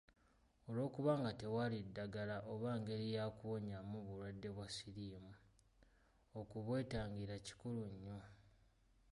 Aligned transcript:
Olw’okuba 0.67 1.11
nga 1.19 1.31
tewali 1.39 1.77
ddagala 1.87 2.37
oba 2.53 2.71
ngeri 2.79 3.07
ya 3.17 3.25
kuwonyaamu 3.37 3.97
bulwadde 4.05 4.47
bwa 4.55 4.67
siriimu, 4.75 5.33
okubwetangira 6.39 7.35
kikulu 7.45 7.83
nnyo. 7.93 8.19